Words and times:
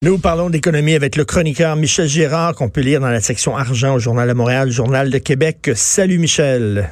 Nous 0.00 0.18
parlons 0.18 0.48
d'économie 0.48 0.94
avec 0.94 1.16
le 1.16 1.24
chroniqueur 1.24 1.74
Michel 1.74 2.06
Girard 2.06 2.54
qu'on 2.54 2.68
peut 2.68 2.82
lire 2.82 3.00
dans 3.00 3.10
la 3.10 3.18
section 3.18 3.56
argent 3.56 3.96
au 3.96 3.98
Journal 3.98 4.28
de 4.28 4.32
Montréal, 4.32 4.70
Journal 4.70 5.10
de 5.10 5.18
Québec. 5.18 5.72
Salut 5.74 6.18
Michel. 6.18 6.88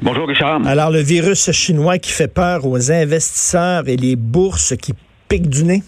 Bonjour 0.00 0.26
Richard. 0.26 0.60
Alors 0.66 0.90
le 0.90 0.98
virus 0.98 1.52
chinois 1.52 1.98
qui 1.98 2.10
fait 2.10 2.26
peur 2.26 2.66
aux 2.66 2.90
investisseurs 2.90 3.88
et 3.88 3.94
les 3.94 4.16
bourses 4.16 4.74
qui 4.76 4.92
piquent 5.28 5.50
du 5.50 5.62
nez? 5.62 5.82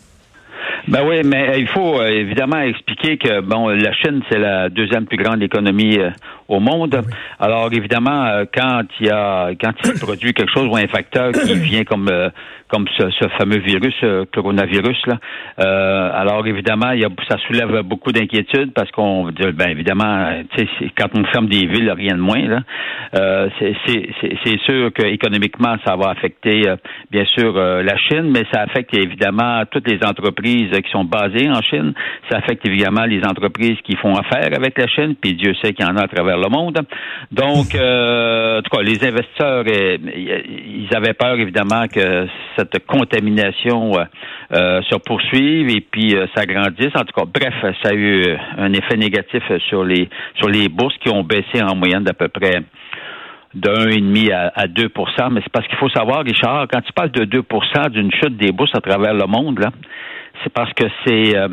Ben 0.86 1.00
oui, 1.04 1.22
mais 1.24 1.58
il 1.58 1.66
faut 1.66 1.98
euh, 1.98 2.06
évidemment 2.08 2.60
expliquer 2.60 3.16
que 3.16 3.40
bon, 3.40 3.68
la 3.68 3.92
Chine 3.94 4.22
c'est 4.30 4.38
la 4.38 4.68
deuxième 4.68 5.06
plus 5.06 5.16
grande 5.16 5.42
économie 5.42 5.98
euh, 5.98 6.10
au 6.46 6.60
monde. 6.60 7.00
Alors 7.40 7.68
évidemment, 7.72 8.26
euh, 8.26 8.44
quand 8.54 8.82
il 9.00 9.06
y 9.06 9.10
a 9.10 9.50
quand 9.60 9.72
il 9.84 9.94
produit 9.94 10.34
quelque 10.34 10.52
chose 10.52 10.68
ou 10.70 10.76
un 10.76 10.86
facteur 10.86 11.32
qui 11.32 11.54
vient 11.54 11.84
comme 11.84 12.10
comme 12.74 12.86
ce, 12.98 13.10
ce, 13.10 13.28
fameux 13.38 13.58
virus, 13.58 13.94
coronavirus 14.34 15.00
là, 15.06 16.10
alors 16.14 16.44
évidemment, 16.46 16.90
il 16.90 17.00
y 17.00 17.04
a, 17.04 17.08
ça 17.28 17.36
soulève 17.46 17.82
beaucoup 17.82 18.10
d'inquiétudes 18.10 18.72
parce 18.72 18.90
qu'on 18.90 19.30
dit 19.30 19.44
ben 19.54 19.68
évidemment, 19.70 20.30
quand 20.98 21.08
on 21.16 21.24
ferme 21.26 21.46
des 21.46 21.66
villes, 21.66 21.92
rien 21.92 22.16
de 22.16 22.20
moins 22.20 22.42
là, 22.42 22.60
c'est 23.60 24.58
sûr 24.66 24.92
qu'économiquement 24.92 25.76
ça 25.86 25.94
va 25.96 26.10
affecter 26.10 26.62
bien 27.10 27.24
sûr 27.26 27.54
la 27.54 27.96
Chine, 27.96 28.30
mais 28.32 28.42
ça 28.52 28.62
affecte 28.62 28.96
évidemment 28.96 29.62
toutes 29.70 29.88
les 29.88 30.00
entreprises 30.04 30.70
qui 30.70 30.90
sont 30.90 31.04
basées 31.04 31.48
en 31.48 31.62
Chine. 31.62 31.92
Ça 32.30 32.38
affecte 32.38 32.66
évidemment 32.66 33.04
les 33.04 33.20
entreprises 33.24 33.78
qui 33.84 33.96
font 33.96 34.14
affaire 34.14 34.50
avec 34.56 34.78
la 34.78 34.86
Chine, 34.88 35.14
puis 35.20 35.34
Dieu 35.34 35.54
sait 35.62 35.72
qu'il 35.72 35.86
y 35.86 35.88
en 35.88 35.96
a 35.96 36.04
à 36.04 36.08
travers 36.08 36.38
le 36.38 36.48
monde. 36.48 36.78
Donc, 37.30 37.74
euh, 37.74 38.58
en 38.58 38.62
tout 38.62 38.70
cas, 38.70 38.82
les 38.82 39.04
investisseurs, 39.04 39.64
euh, 39.66 39.96
ils 40.16 40.88
avaient 40.94 41.14
peur 41.14 41.38
évidemment 41.38 41.86
que 41.88 42.26
cette 42.72 42.86
contamination 42.86 43.92
euh, 44.52 44.80
se 44.82 44.96
poursuive 44.96 45.70
et 45.70 45.80
puis 45.80 46.14
s'agrandisse. 46.34 46.94
En 46.94 47.04
tout 47.04 47.12
cas, 47.14 47.24
bref, 47.26 47.54
ça 47.82 47.90
a 47.90 47.94
eu 47.94 48.24
un 48.58 48.72
effet 48.72 48.96
négatif 48.96 49.42
sur 49.68 49.84
les 49.84 50.08
sur 50.36 50.48
les 50.48 50.68
bourses 50.68 50.96
qui 50.98 51.10
ont 51.10 51.22
baissé 51.22 51.62
en 51.62 51.74
moyenne 51.74 52.04
d'à 52.04 52.14
peu 52.14 52.28
près 52.28 52.62
de 53.54 53.68
1,5 53.68 54.32
à, 54.32 54.52
à 54.54 54.66
2% 54.66 55.30
mais 55.30 55.40
c'est 55.42 55.52
parce 55.52 55.66
qu'il 55.68 55.78
faut 55.78 55.88
savoir, 55.90 56.24
Richard, 56.24 56.66
quand 56.72 56.80
tu 56.80 56.92
parles 56.92 57.12
de 57.12 57.24
2% 57.24 57.90
d'une 57.90 58.10
chute 58.12 58.36
des 58.36 58.52
bourses 58.52 58.74
à 58.74 58.80
travers 58.80 59.14
le 59.14 59.26
monde, 59.26 59.60
là, 59.60 59.70
c'est 60.42 60.52
parce 60.52 60.72
que 60.72 60.84
c'est 61.06 61.36
euh, 61.36 61.48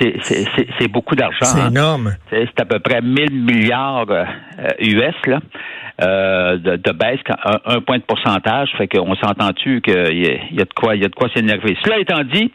c'est 0.00 0.88
beaucoup 0.88 1.14
d'argent. 1.14 1.44
C'est 1.44 1.60
hein. 1.60 1.70
énorme. 1.70 2.16
C'est 2.30 2.60
à 2.60 2.64
peu 2.64 2.78
près 2.80 3.00
1000 3.00 3.30
milliards 3.32 4.06
US 4.80 5.14
euh, 5.26 5.30
là. 5.30 5.40
Euh, 6.02 6.58
de, 6.58 6.76
de, 6.76 6.92
baisse, 6.92 7.20
un, 7.64 7.80
point 7.80 7.96
de 7.96 8.02
pourcentage, 8.02 8.68
fait 8.76 8.86
qu'on 8.86 9.14
s'entend-tu 9.14 9.80
qu'il 9.80 9.94
y, 10.12 10.54
y, 10.54 10.60
a 10.60 10.64
de 10.64 10.74
quoi, 10.78 10.94
il 10.94 11.00
y 11.00 11.06
a 11.06 11.08
de 11.08 11.14
quoi 11.14 11.30
s'énerver. 11.34 11.74
Cela 11.82 11.98
étant 11.98 12.22
dit, 12.22 12.52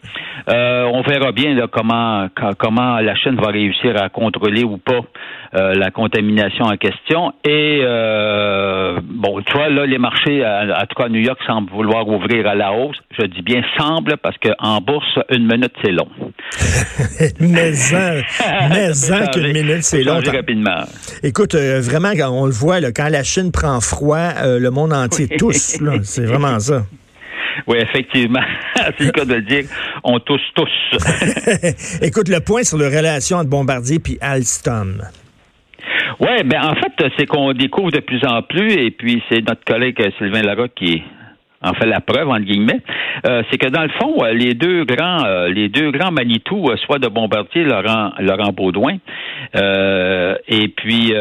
euh, 0.48 0.84
on 0.84 1.02
verra 1.02 1.32
bien 1.32 1.56
là, 1.56 1.66
comment 1.66 2.28
comment 2.60 3.00
la 3.00 3.16
Chine 3.16 3.38
va 3.42 3.48
réussir 3.48 4.00
à 4.00 4.10
contrôler 4.10 4.64
ou 4.64 4.78
pas 4.78 5.00
euh, 5.56 5.74
la 5.74 5.90
contamination 5.90 6.66
en 6.66 6.78
question. 6.78 7.34
Et 7.44 7.82
bon, 9.04 9.42
tu 9.42 9.54
vois 9.58 9.70
là, 9.70 9.88
les 9.88 9.98
marchés, 9.98 10.44
à, 10.44 10.86
tout 10.86 11.02
cas 11.02 11.10
New 11.10 11.22
York, 11.22 11.40
semblent 11.48 11.72
vouloir 11.72 12.08
ouvrir 12.08 12.46
à 12.46 12.54
la 12.54 12.74
hausse. 12.74 12.98
Je 13.20 13.26
dis 13.26 13.42
bien 13.42 13.64
semble 13.76 14.18
parce 14.18 14.38
qu'en 14.38 14.81
bourse, 14.81 15.18
une 15.31 15.48
minute 15.48 15.61
c'est 15.82 15.92
long. 15.92 16.08
mais 17.40 17.74
en, 17.94 18.70
mais 18.70 19.12
en 19.12 19.28
qu'une 19.32 19.54
minute 19.54 19.84
c'est 19.84 20.04
long. 20.04 20.20
Rapidement. 20.26 20.84
Écoute, 21.24 21.56
vraiment, 21.56 22.12
on 22.32 22.46
le 22.46 22.52
voit 22.52 22.80
là, 22.80 22.92
quand 22.92 23.10
la 23.10 23.24
Chine 23.24 23.52
prend 23.52 23.80
froid, 23.82 24.18
euh, 24.18 24.60
le 24.60 24.72
monde 24.72 24.94
entier 24.94 25.28
tousse. 25.28 25.80
C'est 26.04 26.26
vraiment 26.26 26.60
ça. 26.60 26.86
Oui, 27.68 27.78
effectivement. 27.80 28.44
C'est 28.76 29.02
le 29.02 29.12
cas 29.12 29.26
de 29.26 29.36
le 29.36 29.42
dire. 29.42 29.66
On 30.06 30.20
tousse 30.20 30.42
tous. 30.56 30.70
Écoute, 32.02 32.30
le 32.30 32.40
point 32.40 32.64
sur 32.64 32.78
la 32.78 32.88
relation 32.88 33.38
entre 33.38 33.50
Bombardier 33.50 33.98
et 33.98 34.18
Alstom. 34.22 35.02
Oui, 36.20 36.44
ben 36.46 36.62
en 36.64 36.76
fait, 36.76 37.10
c'est 37.18 37.26
qu'on 37.26 37.52
découvre 37.54 37.92
de 37.92 38.00
plus 38.00 38.24
en 38.26 38.42
plus, 38.42 38.72
et 38.72 38.92
puis 38.92 39.22
c'est 39.30 39.42
notre 39.42 39.64
collègue 39.66 40.02
Sylvain 40.18 40.42
Larocque 40.42 40.74
qui 40.76 41.04
en 41.62 41.74
fait 41.74 41.86
la 41.86 42.00
preuve 42.00 42.30
entre 42.30 42.46
guillemets, 42.46 42.82
euh, 43.28 43.44
c'est 43.50 43.58
que 43.58 43.68
dans 43.68 43.84
le 43.84 43.90
fond, 43.90 44.24
euh, 44.24 44.34
les 44.34 44.54
deux 44.54 44.84
grands, 44.86 45.24
les 45.48 45.70
deux 45.70 45.92
grands 45.92 46.12
Manitou, 46.12 46.70
soit 46.86 47.00
de 47.00 47.08
Bombardier, 47.08 47.64
Laurent, 47.64 48.12
Laurent 48.20 48.52
Baudouin, 48.52 48.98
et 49.56 50.68
puis 50.76 51.14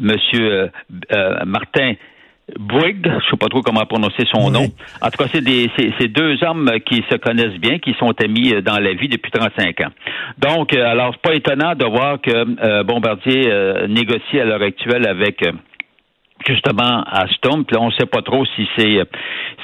Monsieur 0.00 0.70
Martin 1.44 1.94
Bouygues, 2.58 3.06
je 3.06 3.30
sais 3.30 3.36
pas 3.36 3.46
trop 3.46 3.62
comment 3.62 3.84
prononcer 3.86 4.24
son 4.32 4.50
nom. 4.50 4.66
En 5.00 5.10
tout 5.10 5.22
cas, 5.22 5.28
c'est 5.32 5.42
des 5.42 5.70
c'est 5.76 6.08
deux 6.08 6.42
hommes 6.42 6.70
qui 6.84 7.04
se 7.08 7.16
connaissent 7.16 7.58
bien, 7.60 7.78
qui 7.78 7.94
sont 7.94 8.12
amis 8.22 8.54
dans 8.62 8.78
la 8.78 8.92
vie 8.94 9.08
depuis 9.08 9.30
35 9.30 9.80
ans. 9.82 9.90
Donc, 10.38 10.74
alors 10.74 11.14
c'est 11.14 11.22
pas 11.22 11.34
étonnant 11.34 11.74
de 11.74 11.84
voir 11.84 12.20
que 12.20 12.82
Bombardier 12.82 13.52
négocie 13.88 14.40
à 14.40 14.44
l'heure 14.44 14.62
actuelle 14.62 15.06
avec 15.06 15.44
justement 16.46 17.02
à 17.06 17.26
Stump. 17.28 17.70
Là, 17.70 17.78
on 17.80 17.86
ne 17.86 17.92
sait 17.92 18.06
pas 18.06 18.22
trop 18.22 18.44
si 18.56 18.68
c'est 18.76 19.00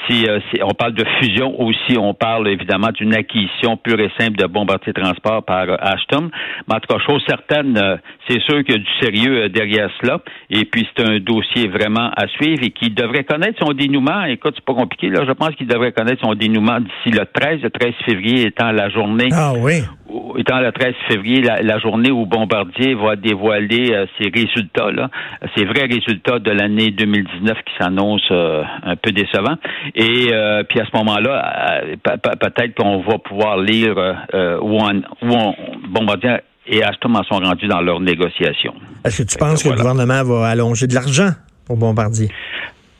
si, 0.09 0.27
euh, 0.29 0.39
si, 0.51 0.63
on 0.63 0.73
parle 0.75 0.95
de 0.95 1.05
fusion 1.21 1.61
aussi, 1.61 1.97
on 1.99 2.15
parle 2.15 2.49
évidemment 2.49 2.91
d'une 2.95 3.15
acquisition 3.15 3.77
pure 3.77 4.01
et 4.01 4.11
simple 4.19 4.37
de 4.37 4.47
Bombardier 4.47 4.93
Transport 4.93 5.45
par 5.45 5.69
euh, 5.69 5.77
Ashton. 5.81 6.31
Mais 6.69 6.77
en 6.77 6.81
tout 6.81 6.95
cas, 6.95 7.03
chose 7.05 7.23
certaine, 7.27 7.77
euh, 7.77 7.97
c'est 8.29 8.41
sûr 8.43 8.63
qu'il 8.65 8.75
y 8.75 8.79
a 8.79 8.79
du 8.79 8.91
sérieux 9.01 9.49
derrière 9.49 9.91
cela. 10.01 10.21
Et 10.51 10.65
puis 10.65 10.87
c'est 10.97 11.09
un 11.09 11.19
dossier 11.19 11.69
vraiment 11.69 12.11
à 12.17 12.29
suivre 12.29 12.63
et 12.63 12.71
qui 12.71 12.91
devrait 12.91 13.25
connaître 13.25 13.59
son 13.65 13.73
dénouement. 13.73 14.25
Écoute, 14.25 14.55
c'est 14.57 14.65
pas 14.65 14.75
compliqué 14.75 15.09
là. 15.09 15.25
Je 15.27 15.33
pense 15.33 15.55
qu'il 15.57 15.67
devrait 15.67 15.93
connaître 15.93 16.23
son 16.23 16.35
dénouement 16.35 16.79
d'ici 16.81 17.17
le 17.17 17.25
13, 17.27 17.63
le 17.63 17.71
13 17.71 17.93
février 18.05 18.47
étant 18.47 18.71
la 18.71 18.89
journée 18.91 19.29
ah, 19.33 19.53
oui 19.57 19.83
étant 20.39 20.61
le 20.61 20.73
13 20.73 20.95
février, 21.09 21.43
la, 21.43 21.79
journée 21.79 22.11
où 22.11 22.27
Bombardier 22.27 22.95
va 22.95 23.17
dévoiler 23.17 23.93
euh, 23.93 24.07
ses 24.19 24.31
résultats, 24.31 24.91
là, 24.91 25.11
ses 25.57 25.65
vrais 25.65 25.87
résultats 25.87 26.39
de 26.39 26.51
l'année 26.51 26.91
2019 26.91 27.57
qui 27.65 27.75
s'annoncent 27.79 28.25
euh, 28.31 28.63
un 28.83 28.97
peu 28.97 29.13
décevants. 29.13 29.57
Et 29.95 30.29
euh, 30.33 30.63
puis 30.69 30.81
à 30.81 30.85
ce 30.85 30.97
moment-là, 30.97 31.83
peut-être 32.03 32.75
qu'on 32.75 33.03
va 33.03 33.19
pouvoir 33.19 33.59
lire 33.59 33.95
où, 34.63 34.79
on, 34.81 35.55
Bombardier 35.89 36.39
et 36.67 36.83
Aston 36.83 37.15
en 37.15 37.23
sont 37.25 37.39
rendus 37.39 37.69
dans 37.69 37.81
leurs 37.81 38.01
négociations. 38.01 38.75
Est-ce 39.05 39.23
que 39.23 39.29
tu 39.29 39.39
penses 39.39 39.63
que 39.63 39.69
le 39.69 39.77
gouvernement 39.77 40.23
va 40.25 40.49
allonger 40.49 40.87
de 40.87 40.95
l'argent 40.95 41.31
pour 41.65 41.77
Bombardier? 41.77 42.29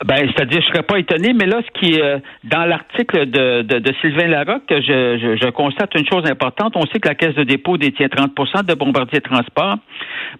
Ben, 0.05 0.29
c'est-à-dire, 0.29 0.61
je 0.61 0.67
serais 0.67 0.83
pas 0.83 0.99
étonné, 0.99 1.33
mais 1.33 1.47
là, 1.47 1.63
ce 1.65 1.81
qui 1.81 1.95
est 1.95 2.03
euh, 2.03 2.19
dans 2.45 2.67
l'article 2.67 3.31
de, 3.31 3.63
de, 3.63 3.79
de, 3.79 3.95
Sylvain 4.03 4.27
Larocque, 4.27 4.69
je, 4.69 5.19
je, 5.19 5.37
je, 5.43 5.51
constate 5.51 5.95
une 5.95 6.07
chose 6.07 6.31
importante. 6.31 6.75
On 6.77 6.85
sait 6.93 7.01
que 7.01 7.09
la 7.09 7.15
Caisse 7.15 7.35
de 7.35 7.45
dépôt 7.45 7.79
détient 7.79 8.09
30% 8.09 8.67
de 8.67 8.75
Bombardier 8.75 9.23
Transport. 9.23 9.77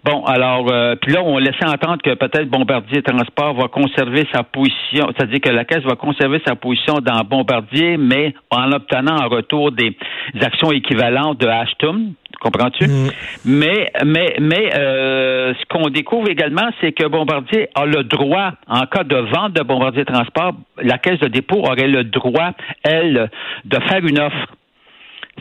Bon, 0.05 0.23
alors, 0.25 0.71
euh, 0.71 0.95
puis 1.01 1.11
là, 1.11 1.23
on 1.23 1.39
laissait 1.39 1.65
entendre 1.65 1.97
que 2.03 2.13
peut-être 2.13 2.49
Bombardier 2.49 3.01
Transport 3.01 3.55
va 3.55 3.67
conserver 3.67 4.27
sa 4.31 4.43
position, 4.43 5.07
c'est-à-dire 5.17 5.41
que 5.41 5.49
la 5.49 5.65
Caisse 5.65 5.83
va 5.83 5.95
conserver 5.95 6.39
sa 6.45 6.55
position 6.55 6.99
dans 7.01 7.21
Bombardier, 7.23 7.97
mais 7.97 8.35
en 8.51 8.71
obtenant 8.71 9.17
en 9.17 9.27
retour 9.27 9.71
des 9.71 9.97
actions 10.39 10.71
équivalentes 10.71 11.39
de 11.39 11.47
Ashton, 11.47 12.13
Comprends-tu? 12.39 12.87
Mm. 12.87 13.09
Mais, 13.45 13.91
mais, 14.05 14.35
mais 14.39 14.75
euh, 14.75 15.53
ce 15.53 15.65
qu'on 15.69 15.89
découvre 15.89 16.29
également, 16.29 16.69
c'est 16.81 16.91
que 16.91 17.07
Bombardier 17.07 17.69
a 17.75 17.85
le 17.85 18.03
droit, 18.03 18.51
en 18.67 18.85
cas 18.85 19.03
de 19.03 19.15
vente 19.15 19.53
de 19.53 19.63
Bombardier 19.63 20.05
Transport, 20.05 20.53
la 20.81 20.97
caisse 20.97 21.19
de 21.19 21.27
dépôt 21.27 21.59
aurait 21.59 21.87
le 21.87 22.03
droit, 22.03 22.51
elle, 22.83 23.29
de 23.65 23.79
faire 23.89 24.05
une 24.05 24.19
offre. 24.19 24.53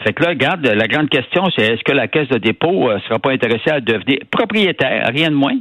Fait 0.03 0.13
que 0.13 0.23
là, 0.23 0.31
regarde, 0.31 0.67
la 0.67 0.87
grande 0.89 1.09
question, 1.09 1.45
c'est 1.57 1.65
est-ce 1.65 1.83
que 1.83 1.93
la 1.93 2.07
caisse 2.09 2.29
de 2.29 2.39
dépôt 2.39 2.89
ne 2.89 2.95
euh, 2.95 2.99
sera 3.01 3.19
pas 3.19 3.31
intéressée 3.31 3.71
à 3.71 3.81
devenir 3.81 4.19
propriétaire, 4.31 5.09
rien 5.13 5.31
de 5.31 5.35
moins, 5.35 5.59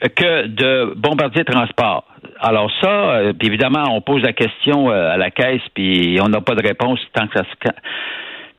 que 0.00 0.46
de 0.46 0.94
Bombardier 0.96 1.44
Transport? 1.44 2.04
Alors 2.40 2.70
ça, 2.80 2.90
euh, 2.90 3.32
évidemment, 3.42 3.84
on 3.90 4.00
pose 4.00 4.22
la 4.22 4.32
question 4.32 4.90
à 4.90 5.16
la 5.16 5.30
caisse, 5.30 5.62
puis 5.74 6.18
on 6.22 6.28
n'a 6.28 6.40
pas 6.40 6.54
de 6.54 6.66
réponse 6.66 7.00
tant 7.12 7.26
que 7.26 7.38
ça 7.38 7.44
se 7.44 7.70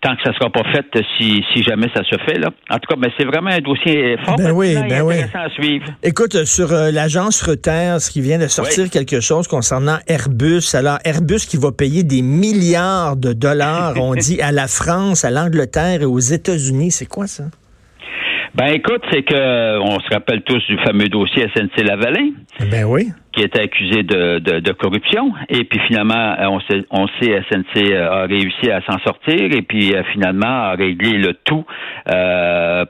tant 0.02 0.16
que 0.16 0.24
ça 0.24 0.30
ne 0.30 0.36
sera 0.36 0.50
pas 0.50 0.64
fait 0.72 0.86
si, 1.18 1.44
si 1.54 1.64
jamais 1.64 1.88
ça 1.94 2.04
se 2.04 2.16
fait. 2.26 2.40
Là. 2.40 2.50
En 2.70 2.76
tout 2.76 2.88
cas, 2.90 2.96
ben, 2.98 3.12
c'est 3.18 3.26
vraiment 3.26 3.50
un 3.50 3.60
dossier 3.60 4.16
fort 4.24 4.38
ben 4.38 4.52
oui, 4.52 4.76
ben 4.76 5.06
intéressant 5.06 5.40
à 5.40 5.50
suivre. 5.50 5.86
Écoute, 6.04 6.46
sur 6.46 6.72
euh, 6.72 6.92
l'agence 6.92 7.42
Reuters 7.42 8.00
qui 8.12 8.22
vient 8.22 8.40
de 8.40 8.48
sortir 8.48 8.90
quelque 8.90 9.20
chose 9.20 9.48
concernant 9.48 9.98
Airbus. 10.08 10.74
Alors, 10.74 11.00
Airbus 11.04 11.48
qui 11.50 11.58
va 11.58 11.72
payer 11.72 12.04
des 12.04 12.22
milliards 12.22 13.18
de 13.18 13.34
dollars, 13.34 13.94
on 13.98 14.16
dit, 14.16 14.42
à 14.42 14.52
la 14.52 14.68
France, 14.68 15.26
à 15.26 15.32
l'Angleterre 15.32 16.02
et 16.02 16.06
aux 16.06 16.20
États-Unis. 16.20 16.92
C'est 16.92 17.08
quoi 17.08 17.28
ça? 17.28 17.44
Ben 18.56 18.74
écoute, 18.74 19.04
c'est 19.12 19.22
que 19.22 19.80
on 19.80 20.00
se 20.00 20.10
rappelle 20.12 20.42
tous 20.42 20.62
du 20.68 20.78
fameux 20.84 21.08
dossier 21.08 21.46
SNC-Lavalin. 21.56 22.32
Ben 22.72 22.84
oui 22.84 23.10
était 23.42 23.62
accusé 23.62 24.04
de, 24.04 24.40
de, 24.40 24.72
corruption. 24.74 25.34
Et 25.50 25.64
puis 25.64 25.80
finalement, 25.88 26.36
euh, 26.40 26.48
on 26.48 26.60
sait, 26.62 26.86
on 26.90 27.08
SNC 27.08 27.92
euh, 27.92 28.24
a 28.24 28.26
réussi 28.26 28.72
à 28.72 28.82
s'en 28.82 29.00
sortir 29.00 29.36
et 29.36 29.62
puis 29.62 29.94
euh, 29.94 30.04
finalement 30.14 30.48
a 30.48 30.72
réglé 30.72 31.18
le 31.18 31.34
tout 31.34 31.66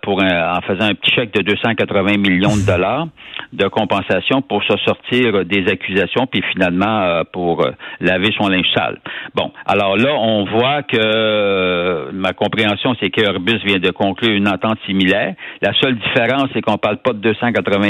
pour 0.02 0.22
en 0.22 0.62
faisant 0.62 0.86
un 0.86 0.94
petit 0.94 1.14
chèque 1.14 1.34
de 1.34 1.42
280 1.42 2.18
millions 2.18 2.56
de 2.56 2.66
dollars 2.66 3.08
de 3.52 3.68
compensation 3.68 4.42
pour 4.42 4.64
se 4.64 4.78
sortir 4.86 5.46
des 5.46 5.68
accusations 5.68 6.28
puis 6.28 6.42
finalement 6.54 7.24
pour 7.34 7.66
laver 8.00 8.30
son 8.38 8.48
linge 8.48 8.68
sale. 8.74 9.00
Bon, 9.36 9.52
alors 9.66 9.98
là, 9.98 10.14
on 10.14 10.46
voit 10.46 10.84
que 10.84 12.12
ma 12.12 12.34
compréhension, 12.34 12.96
c'est 13.00 13.10
que 13.10 13.22
Airbus 13.22 13.60
vient 13.66 13.80
de 13.80 13.92
conclure 13.92 14.32
une 14.32 14.48
entente 14.48 14.78
similaire. 14.86 15.34
La 15.62 15.74
seule 15.82 15.98
différence, 15.98 16.48
c'est 16.54 16.62
qu'on 16.62 16.78
parle 16.78 16.98
pas 16.98 17.14
de 17.14 17.20
280, 17.20 17.88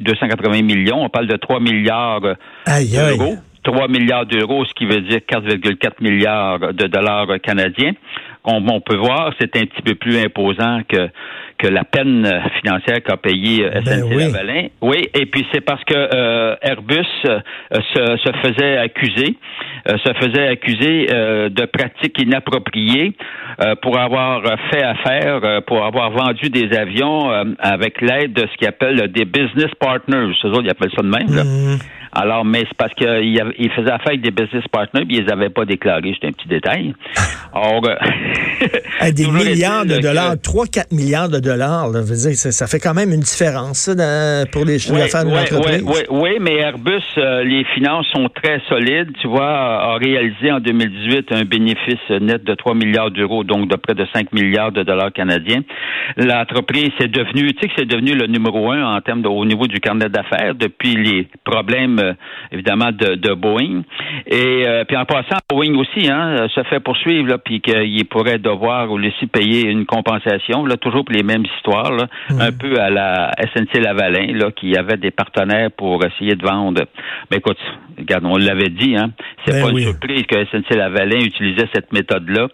280 0.00 0.62
millions, 0.62 1.02
on 1.04 1.08
parle 1.08 1.26
de 1.26 1.36
3 1.36 1.60
milliards 1.72 2.20
d'euros. 2.20 3.36
3 3.64 3.88
milliards 3.88 4.26
d'euros, 4.26 4.64
ce 4.64 4.74
qui 4.74 4.86
veut 4.86 5.02
dire 5.02 5.20
4,4 5.20 5.92
milliards 6.00 6.58
de 6.58 6.86
dollars 6.86 7.28
canadiens. 7.42 7.92
Comme 8.42 8.68
on 8.68 8.80
peut 8.80 8.96
voir, 8.96 9.32
c'est 9.40 9.56
un 9.56 9.66
petit 9.66 9.82
peu 9.82 9.94
plus 9.94 10.18
imposant 10.18 10.80
que, 10.88 11.08
que 11.62 11.68
la 11.68 11.84
peine 11.84 12.28
financière 12.60 13.02
qu'a 13.04 13.16
payé 13.16 13.64
euh, 13.64 13.80
ben 13.84 14.00
SNC 14.00 14.18
Lavalin. 14.18 14.66
Oui, 14.80 15.08
et 15.14 15.26
puis 15.26 15.46
c'est 15.52 15.60
parce 15.60 15.82
que 15.84 15.94
euh, 15.94 16.56
Airbus 16.60 17.06
euh, 17.26 17.38
se, 17.70 18.16
se, 18.16 18.32
faisait 18.42 18.78
accuser, 18.78 19.36
se 19.86 20.12
faisait 20.14 20.48
accuser 20.48 21.06
de 21.06 21.64
pratiques 21.66 22.20
inappropriées 22.20 23.12
pour 23.80 23.98
avoir 23.98 24.42
fait 24.70 24.82
affaire, 24.82 25.62
pour 25.66 25.84
avoir 25.84 26.10
vendu 26.10 26.50
des 26.50 26.76
avions 26.76 27.30
avec 27.58 28.00
l'aide 28.00 28.32
de 28.32 28.42
ce 28.42 28.56
qu'ils 28.56 28.68
appellent 28.68 29.10
des 29.12 29.24
business 29.24 29.70
partners. 29.78 30.32
Eux 30.44 30.48
autres, 30.48 30.62
ils 30.64 30.70
appellent 30.70 30.92
ça 30.96 31.02
de 31.02 31.08
même. 31.08 31.34
Là. 31.34 31.42
Mm-hmm. 31.42 32.01
Alors, 32.12 32.44
mais 32.44 32.64
c'est 32.68 32.76
parce 32.76 32.92
qu'ils 32.94 33.70
faisaient 33.74 33.90
affaire 33.90 34.08
avec 34.08 34.20
des 34.20 34.30
business 34.30 34.64
partners, 34.70 35.04
puis 35.06 35.16
ils 35.16 35.24
les 35.24 35.32
avaient 35.32 35.48
pas 35.48 35.64
déclarés. 35.64 36.14
C'est 36.20 36.28
un 36.28 36.32
petit 36.32 36.48
détail. 36.48 36.94
Or, 37.54 37.82
des 39.14 39.26
milliards 39.26 39.84
de 39.84 39.98
dollars, 39.98 40.36
3-4 40.36 40.94
milliards 40.94 41.28
de 41.28 41.38
dollars, 41.38 41.88
là, 41.88 42.02
ça, 42.02 42.66
fait 42.66 42.78
quand 42.78 42.94
même 42.94 43.12
une 43.12 43.20
différence 43.20 43.90
pour 44.52 44.64
les 44.64 44.78
chiffres 44.78 44.96
d'affaires 44.96 45.24
de 45.24 45.30
l'entreprise. 45.30 45.84
Oui, 45.86 46.00
oui, 46.08 46.30
mais 46.40 46.56
Airbus, 46.56 47.02
euh, 47.18 47.44
les 47.44 47.64
finances 47.74 48.06
sont 48.12 48.28
très 48.34 48.60
solides. 48.68 49.10
Tu 49.20 49.28
vois, 49.28 49.92
a 49.92 49.96
réalisé 49.96 50.50
en 50.50 50.60
2018 50.60 51.32
un 51.32 51.44
bénéfice 51.44 52.10
net 52.20 52.44
de 52.44 52.54
3 52.54 52.74
milliards 52.74 53.10
d'euros, 53.10 53.44
donc 53.44 53.68
de 53.68 53.76
près 53.76 53.94
de 53.94 54.06
5 54.12 54.32
milliards 54.32 54.72
de 54.72 54.82
dollars 54.82 55.12
canadiens. 55.12 55.62
L'entreprise, 56.16 56.90
c'est 56.98 57.10
devenu, 57.10 57.52
tu 57.54 57.60
sais 57.60 57.68
que 57.68 57.74
c'est 57.76 57.88
devenu 57.88 58.14
le 58.14 58.26
numéro 58.26 58.70
un 58.70 58.96
en 58.96 59.00
termes 59.00 59.22
de, 59.22 59.28
au 59.28 59.44
niveau 59.44 59.66
du 59.66 59.80
carnet 59.80 60.08
d'affaires 60.08 60.54
depuis 60.54 60.96
les 60.96 61.28
problèmes 61.44 62.01
euh, 62.02 62.12
évidemment 62.50 62.90
de, 62.92 63.14
de, 63.14 63.34
Boeing. 63.34 63.82
Et 64.26 64.64
euh, 64.66 64.84
puis 64.84 64.96
en 64.96 65.04
passant, 65.04 65.38
Boeing 65.48 65.74
aussi 65.76 66.08
hein, 66.10 66.46
se 66.54 66.62
fait 66.64 66.80
poursuivre 66.80 67.28
là, 67.28 67.38
puis 67.38 67.60
qu'il 67.60 68.04
pourrait 68.06 68.38
devoir 68.38 68.90
ou 68.90 68.98
laisser 68.98 69.26
payer 69.26 69.66
une 69.68 69.86
compensation, 69.86 70.66
là, 70.66 70.76
toujours 70.76 71.04
pour 71.04 71.14
les 71.14 71.22
mêmes 71.22 71.44
histoires, 71.56 71.92
là, 71.92 72.06
mm. 72.30 72.40
un 72.40 72.52
peu 72.52 72.80
à 72.80 72.90
la 72.90 73.30
SNC 73.54 73.80
Lavalin, 73.80 74.36
là, 74.36 74.50
qui 74.50 74.76
avait 74.76 74.96
des 74.96 75.10
partenaires 75.10 75.70
pour 75.70 76.04
essayer 76.04 76.34
de 76.34 76.46
vendre. 76.46 76.82
Mais 77.30 77.38
écoute, 77.38 77.58
regarde, 77.98 78.24
on 78.24 78.36
l'avait 78.36 78.70
dit, 78.70 78.96
hein, 78.96 79.10
c'est 79.44 79.52
ben 79.52 79.64
pas 79.64 79.70
une 79.70 79.80
surprise 79.80 80.22
que 80.22 80.44
SNC 80.46 80.76
Lavalin 80.76 81.20
utilisait 81.20 81.68
cette 81.74 81.92
méthode-là 81.92 82.48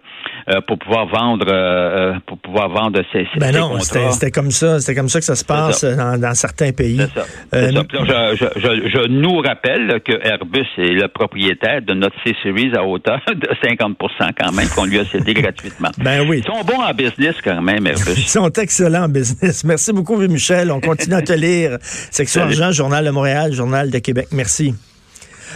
euh, 0.49 0.61
pour 0.67 0.79
pouvoir 0.79 1.07
vendre 1.07 1.47
euh, 1.49 2.15
pour 2.27 2.39
pouvoir 2.39 2.69
vendre 2.69 3.01
ces, 3.13 3.27
ces 3.33 3.41
ben 3.41 3.53
non, 3.53 3.79
c'était 3.81 4.31
comme 4.31 4.51
ça, 4.51 4.81
c'était 4.81 4.95
comme 4.95 5.09
ça 5.09 5.19
que 5.19 5.25
ça 5.25 5.35
se 5.35 5.45
passe 5.45 5.85
Dans, 5.85 6.21
dans, 6.21 6.35
certains 6.35 6.73
pays. 6.73 6.99
Ça. 6.99 7.23
Ça. 7.23 7.27
Je, 7.53 8.37
je, 8.37 8.61
je, 8.61 8.89
je, 8.89 9.09
nous 9.39 9.49
rappelle 9.49 10.01
que 10.05 10.13
Airbus 10.27 10.67
est 10.79 10.93
le 10.93 11.09
propriétaire 11.09 11.83
de 11.83 11.95
notre 11.95 12.17
C-Series 12.25 12.73
à 12.77 12.85
hauteur 12.85 13.21
de 13.29 13.49
50 13.63 13.97
quand 14.39 14.53
même 14.53 14.69
qu'on 14.69 14.85
lui 14.85 14.99
a 14.99 15.05
cédé 15.05 15.35
gratuitement. 15.43 15.91
Ben 15.99 16.29
oui. 16.29 16.43
Ils 16.45 16.45
sont 16.45 16.65
bons 16.65 16.83
en 16.83 16.93
business 16.93 17.37
quand 17.43 17.63
même, 17.63 17.87
Airbus. 17.87 18.15
Ils 18.17 18.29
sont 18.29 18.51
excellents 18.53 19.05
en 19.05 19.09
business. 19.09 19.65
Merci 19.65 19.93
beaucoup, 19.93 20.17
Michel. 20.17 20.73
On 20.73 20.81
continue 20.81 21.15
à 21.15 21.23
te 21.23 21.33
lire. 21.35 21.79
Section 21.83 22.43
Argent, 22.43 22.73
Journal 22.73 23.05
de 23.05 23.11
Montréal, 23.11 23.53
Journal 23.53 23.91
de 23.91 23.99
Québec. 23.99 24.29
Merci. 24.33 24.75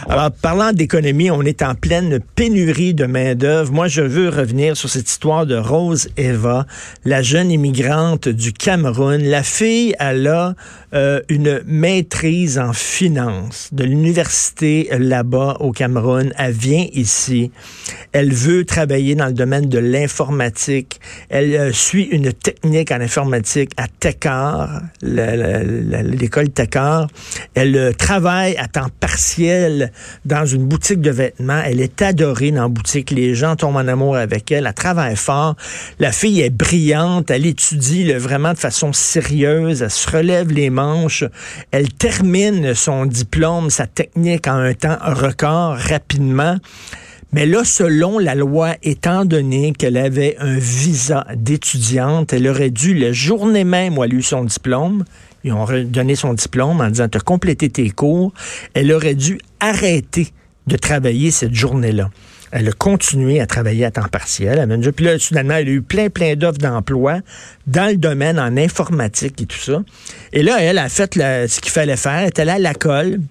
Alors, 0.09 0.31
parlant 0.31 0.71
d'économie, 0.73 1.31
on 1.31 1.43
est 1.43 1.61
en 1.61 1.75
pleine 1.75 2.19
pénurie 2.35 2.93
de 2.93 3.05
main-d'œuvre. 3.05 3.71
Moi, 3.71 3.87
je 3.87 4.01
veux 4.01 4.29
revenir 4.29 4.75
sur 4.75 4.89
cette 4.89 5.09
histoire 5.09 5.45
de 5.45 5.55
Rose 5.55 6.09
Eva, 6.17 6.65
la 7.05 7.21
jeune 7.21 7.51
immigrante 7.51 8.27
du 8.27 8.53
Cameroun. 8.53 9.21
La 9.23 9.43
fille, 9.43 9.93
elle 9.99 10.27
a 10.27 10.55
euh, 10.93 11.21
une 11.27 11.61
maîtrise 11.65 12.59
en 12.59 12.71
finance 12.71 13.69
de 13.71 13.83
l'université 13.83 14.89
là-bas 14.91 15.57
au 15.59 15.71
Cameroun. 15.71 16.31
Elle 16.37 16.51
vient 16.51 16.85
ici. 16.93 17.51
Elle 18.11 18.31
veut 18.31 18.63
travailler 18.63 19.15
dans 19.15 19.25
le 19.25 19.33
domaine 19.33 19.67
de 19.69 19.79
l'informatique. 19.79 20.99
Elle 21.29 21.55
euh, 21.55 21.73
suit 21.73 22.03
une 22.03 22.31
technique 22.31 22.91
en 22.91 23.01
informatique 23.01 23.71
à 23.75 23.87
Tekar, 23.87 24.83
l'école 25.01 26.49
Tekar. 26.49 27.07
Elle 27.55 27.75
euh, 27.75 27.91
travaille 27.93 28.55
à 28.57 28.67
temps 28.67 28.89
partiel 28.99 29.91
dans 30.25 30.45
une 30.45 30.65
boutique 30.65 31.01
de 31.01 31.09
vêtements. 31.09 31.61
Elle 31.65 31.81
est 31.81 32.03
adorée 32.03 32.51
dans 32.51 32.63
la 32.63 32.67
boutique. 32.67 33.09
Les 33.09 33.33
gens 33.33 33.55
tombent 33.55 33.77
en 33.77 33.87
amour 33.87 34.15
avec 34.15 34.51
elle. 34.51 34.67
Elle 34.67 34.73
travaille 34.75 35.15
fort. 35.15 35.55
La 35.97 36.11
fille 36.11 36.41
est 36.41 36.51
brillante. 36.51 37.31
Elle 37.31 37.47
étudie 37.47 38.13
vraiment 38.13 38.53
de 38.53 38.59
façon 38.59 38.93
sérieuse. 38.93 39.81
Elle 39.81 39.89
se 39.89 40.09
relève 40.09 40.51
les 40.51 40.69
Elle 41.71 41.91
termine 41.93 42.73
son 42.73 43.05
diplôme, 43.05 43.69
sa 43.69 43.87
technique 43.87 44.47
en 44.47 44.57
un 44.57 44.73
temps 44.73 44.97
record 45.01 45.77
rapidement. 45.77 46.57
Mais 47.31 47.47
là, 47.47 47.63
selon 47.63 48.19
la 48.19 48.35
loi, 48.35 48.75
étant 48.83 49.25
donné 49.25 49.73
qu'elle 49.73 49.97
avait 49.97 50.35
un 50.37 50.57
visa 50.57 51.25
d'étudiante, 51.35 52.31
elle 52.31 52.47
aurait 52.47 52.69
dû, 52.69 52.93
le 52.93 53.11
journée 53.11 53.63
même 53.63 53.97
où 53.97 54.03
elle 54.03 54.13
a 54.13 54.15
eu 54.15 54.21
son 54.21 54.43
diplôme, 54.43 55.03
ils 55.43 55.51
ont 55.51 55.65
donné 55.85 56.15
son 56.15 56.33
diplôme 56.33 56.79
en 56.79 56.89
disant, 56.89 57.09
tu 57.09 57.17
as 57.17 57.21
complété 57.21 57.69
tes 57.69 57.89
cours, 57.89 58.33
elle 58.75 58.91
aurait 58.91 59.15
dû 59.15 59.39
arrêter 59.59 60.27
de 60.67 60.77
travailler 60.77 61.31
cette 61.31 61.55
journée-là. 61.55 62.09
Elle 62.55 62.69
a 62.69 62.71
continué 62.71 63.41
à 63.41 63.47
travailler 63.47 63.83
à 63.83 63.89
temps 63.89 64.07
partiel. 64.07 64.59
Elle 64.59 64.93
puis 64.93 65.05
là, 65.05 65.17
soudainement, 65.17 65.55
elle 65.55 65.67
a 65.67 65.71
eu 65.71 65.81
plein, 65.81 66.09
plein 66.11 66.35
d'offres 66.35 66.59
d'emploi 66.59 67.21
dans 67.65 67.89
le 67.89 67.97
domaine 67.97 68.37
en 68.39 68.55
informatique 68.57 69.41
et 69.41 69.45
tout 69.47 69.57
ça. 69.57 69.83
Et 70.33 70.43
là, 70.43 70.61
elle 70.61 70.77
a 70.77 70.87
fait 70.87 71.15
ce 71.15 71.59
qu'il 71.59 71.71
fallait 71.71 71.97
faire. 71.97 72.19
Elle 72.19 72.27
est 72.27 72.39
allée 72.39 72.51
à 72.51 72.59
la 72.59 72.75
colle. 72.75 73.21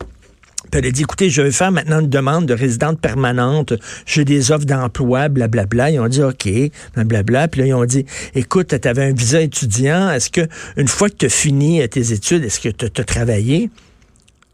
Puis 0.73 0.81
elle 0.81 0.87
a 0.87 0.91
dit, 0.91 1.03
écoutez, 1.03 1.31
je 1.31 1.41
vais 1.41 1.53
faire 1.53 1.71
maintenant 1.71 2.01
une 2.01 2.09
demande 2.09 2.47
de 2.47 2.55
résidente 2.55 3.01
permanente. 3.01 3.75
J'ai 4.07 4.25
des 4.25 4.51
offres 4.51 4.67
d'emploi, 4.67 5.29
blablabla. 5.29 5.93
Ils 5.93 6.01
ont 6.01 6.09
dit, 6.09 6.23
OK, 6.23 6.49
blablabla. 6.97 7.47
Puis 7.47 7.61
là, 7.61 7.67
ils 7.69 7.75
ont 7.75 7.85
dit, 7.85 8.05
écoute, 8.35 8.75
tu 8.81 8.89
avais 8.89 9.05
un 9.05 9.13
visa 9.13 9.41
étudiant. 9.41 10.11
Est-ce 10.11 10.31
que 10.31 10.41
une 10.77 10.89
fois 10.89 11.09
que 11.09 11.15
tu 11.15 11.27
as 11.27 11.33
fini 11.33 11.89
tes 11.89 12.13
études, 12.13 12.43
est-ce 12.43 12.59
que 12.59 12.71
tu 12.71 13.01
as, 13.01 13.05
travaillé? 13.05 13.71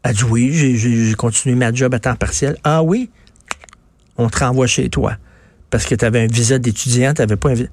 Elle 0.03 0.11
a 0.11 0.13
dit, 0.13 0.23
oui, 0.25 0.77
j'ai 0.77 1.15
continué 1.15 1.55
ma 1.55 1.73
job 1.73 1.91
à 1.95 1.99
temps 1.99 2.15
partiel. 2.15 2.55
Ah 2.63 2.83
oui? 2.83 3.09
On 4.19 4.29
te 4.29 4.39
renvoie 4.39 4.67
chez 4.67 4.89
toi. 4.89 5.13
Parce 5.69 5.85
que 5.85 5.95
tu 5.95 6.03
avais 6.03 6.21
un 6.21 6.27
visa 6.27 6.59
d'étudiant, 6.59 7.13
tu 7.13 7.21
n'avais 7.21 7.37
pas 7.37 7.51
un 7.51 7.53
visa. 7.53 7.69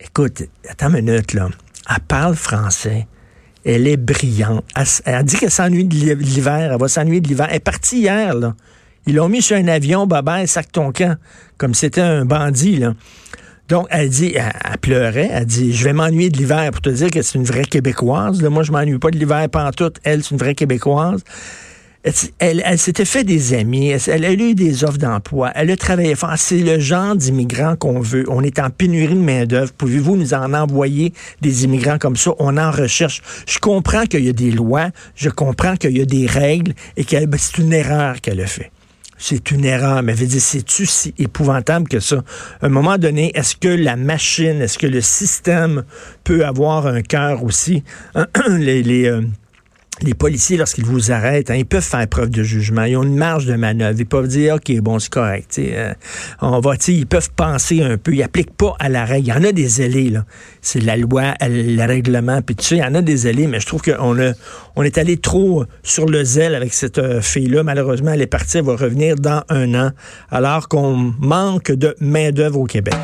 Écoute, 0.00 0.42
attends 0.68 0.88
une 0.88 1.04
minute, 1.04 1.34
là. 1.34 1.48
Elle 1.88 2.00
parle 2.08 2.34
français. 2.34 3.06
Elle 3.64 3.86
est 3.86 3.98
brillante. 3.98 4.64
Elle, 5.04 5.14
a 5.14 5.22
dit 5.22 5.36
qu'elle 5.36 5.50
s'ennuie 5.50 5.84
de 5.84 6.14
l'hiver. 6.14 6.72
Elle 6.72 6.80
va 6.80 6.88
s'ennuyer 6.88 7.20
de 7.20 7.28
l'hiver. 7.28 7.46
Elle 7.50 7.56
est 7.56 7.60
partie 7.60 7.98
hier, 7.98 8.34
là. 8.34 8.54
Ils 9.06 9.14
l'ont 9.14 9.28
mis 9.28 9.42
sur 9.42 9.56
un 9.56 9.68
avion, 9.68 10.06
baba, 10.06 10.46
sac 10.46 10.72
ton 10.72 10.90
camp, 10.90 11.18
comme 11.58 11.74
c'était 11.74 12.00
un 12.00 12.24
bandit, 12.24 12.78
là. 12.78 12.94
Donc, 13.68 13.86
elle 13.90 14.08
dit, 14.08 14.34
elle, 14.34 14.78
pleurait, 14.78 15.28
elle 15.30 15.46
dit, 15.46 15.74
je 15.74 15.84
vais 15.84 15.92
m'ennuyer 15.92 16.30
de 16.30 16.36
l'hiver 16.38 16.70
pour 16.70 16.80
te 16.80 16.90
dire 16.90 17.10
que 17.10 17.20
c'est 17.20 17.36
une 17.38 17.44
vraie 17.44 17.64
Québécoise. 17.64 18.42
Moi, 18.42 18.62
je 18.62 18.72
m'ennuie 18.72 18.98
pas 18.98 19.10
de 19.10 19.18
l'hiver 19.18 19.48
pantoute. 19.50 19.98
Elle, 20.04 20.22
c'est 20.22 20.32
une 20.32 20.38
vraie 20.38 20.54
Québécoise. 20.54 21.22
Elle, 22.38 22.78
s'était 22.78 23.06
fait 23.06 23.24
des 23.24 23.54
amis, 23.54 23.88
elle, 23.88 24.24
a 24.26 24.32
eu 24.32 24.54
des 24.54 24.84
offres 24.84 24.98
d'emploi, 24.98 25.50
elle 25.54 25.70
a 25.70 25.76
travaillé 25.76 26.14
fort. 26.14 26.34
C'est 26.36 26.58
le 26.58 26.78
genre 26.78 27.16
d'immigrants 27.16 27.76
qu'on 27.76 28.00
veut. 28.00 28.24
On 28.28 28.42
est 28.42 28.58
en 28.58 28.68
pénurie 28.68 29.14
de 29.14 29.20
main-d'œuvre. 29.20 29.72
Pouvez-vous 29.72 30.16
nous 30.16 30.34
en 30.34 30.52
envoyer 30.52 31.14
des 31.40 31.64
immigrants 31.64 31.98
comme 31.98 32.16
ça? 32.16 32.32
On 32.38 32.58
en 32.58 32.70
recherche. 32.70 33.22
Je 33.46 33.58
comprends 33.58 34.04
qu'il 34.04 34.24
y 34.24 34.28
a 34.28 34.34
des 34.34 34.50
lois, 34.50 34.90
je 35.14 35.30
comprends 35.30 35.76
qu'il 35.76 35.96
y 35.96 36.02
a 36.02 36.04
des 36.04 36.26
règles 36.26 36.74
et 36.98 37.04
que 37.04 37.24
ben, 37.24 37.38
c'est 37.38 37.58
une 37.58 37.72
erreur 37.72 38.20
qu'elle 38.20 38.40
a 38.42 38.46
fait. 38.46 38.70
C'est 39.16 39.50
une 39.52 39.64
erreur, 39.64 40.02
mais 40.02 40.14
c'est-tu 40.16 40.84
si 40.84 41.14
épouvantable 41.16 41.88
que 41.88 42.00
ça? 42.00 42.22
À 42.60 42.66
un 42.66 42.68
moment 42.68 42.98
donné, 42.98 43.30
est-ce 43.34 43.56
que 43.56 43.68
la 43.68 43.96
machine, 43.96 44.60
est-ce 44.60 44.76
que 44.76 44.86
le 44.86 45.00
système 45.00 45.84
peut 46.24 46.44
avoir 46.44 46.86
un 46.86 47.00
cœur 47.00 47.44
aussi? 47.44 47.84
euh, 48.16 49.22
les 50.02 50.14
policiers, 50.14 50.56
lorsqu'ils 50.56 50.84
vous 50.84 51.12
arrêtent, 51.12 51.50
hein, 51.50 51.54
ils 51.54 51.66
peuvent 51.66 51.84
faire 51.84 52.06
preuve 52.08 52.30
de 52.30 52.42
jugement. 52.42 52.84
Ils 52.84 52.96
ont 52.96 53.04
une 53.04 53.16
marge 53.16 53.46
de 53.46 53.54
manœuvre. 53.54 53.98
Ils 53.98 54.06
peuvent 54.06 54.26
dire, 54.26 54.56
OK, 54.56 54.72
bon, 54.80 54.98
c'est 54.98 55.12
correct. 55.12 55.56
Euh, 55.58 55.94
on 56.40 56.60
va, 56.60 56.74
ils 56.88 57.06
peuvent 57.06 57.30
penser 57.34 57.82
un 57.82 57.96
peu. 57.96 58.12
Ils 58.12 58.18
n'appliquent 58.18 58.56
pas 58.56 58.74
à 58.80 58.88
la 58.88 59.04
règle. 59.04 59.28
Il 59.28 59.30
y 59.30 59.32
en 59.32 59.44
a 59.44 59.52
des 59.52 59.82
ailés, 59.82 60.10
là. 60.10 60.24
C'est 60.62 60.80
la 60.80 60.96
loi, 60.96 61.34
le 61.40 61.86
règlement, 61.86 62.42
puis 62.42 62.56
tu 62.56 62.64
sais, 62.64 62.76
il 62.76 62.80
y 62.80 62.84
en 62.84 62.94
a 62.94 63.02
des 63.02 63.28
ailés, 63.28 63.46
mais 63.46 63.60
je 63.60 63.66
trouve 63.66 63.82
qu'on 63.82 64.16
on 64.76 64.82
est 64.82 64.98
allé 64.98 65.16
trop 65.16 65.64
sur 65.82 66.06
le 66.06 66.24
zèle 66.24 66.54
avec 66.54 66.74
cette 66.74 66.98
euh, 66.98 67.20
fille-là. 67.20 67.62
Malheureusement, 67.62 68.12
elle 68.12 68.22
est 68.22 68.26
partie, 68.26 68.58
elle 68.58 68.64
va 68.64 68.76
revenir 68.76 69.16
dans 69.16 69.42
un 69.48 69.74
an, 69.74 69.90
alors 70.30 70.68
qu'on 70.68 71.14
manque 71.20 71.70
de 71.70 71.94
main-d'œuvre 72.00 72.60
au 72.60 72.66
Québec. 72.66 72.94